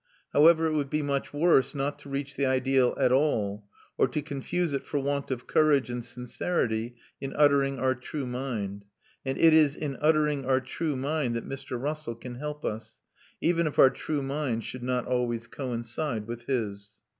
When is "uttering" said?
7.35-7.77, 10.01-10.43